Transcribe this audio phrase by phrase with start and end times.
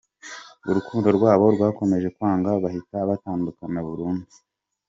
[0.69, 4.27] Urukundo rwabo rwakomeje kwanga bahita batandukana burundu.